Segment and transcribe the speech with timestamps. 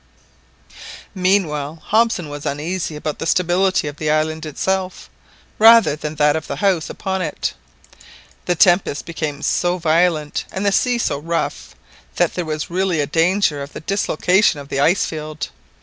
[1.13, 5.11] Meanwhile, Hobson was uneasy about the stability of the island itself,
[5.59, 7.53] rather than that of the house upon it.
[8.45, 11.75] The tempest became so violent, and the sea so rough,
[12.15, 15.49] that there was really a danger of the dislocation of the ice field.